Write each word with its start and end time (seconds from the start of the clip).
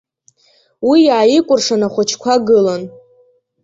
Уи 0.89 0.99
иаакәыршан 1.05 1.81
ахәыҷқәа 1.87 2.33
гылан. 2.45 2.83